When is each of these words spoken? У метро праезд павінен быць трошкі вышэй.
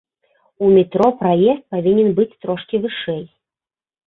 У 0.67 0.69
метро 0.77 1.09
праезд 1.19 1.63
павінен 1.75 2.09
быць 2.21 2.29
трошкі 2.47 2.75
вышэй. 2.89 3.23